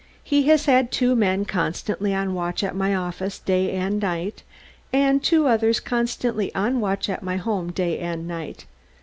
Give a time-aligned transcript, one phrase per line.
[0.23, 4.41] "He has had two men constantly on watch at my office, day and night,
[4.91, 8.65] and two others constantly on watch at my home, day and night.